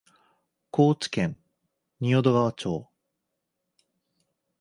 [0.71, 1.37] 高知県
[1.99, 2.89] 仁淀川町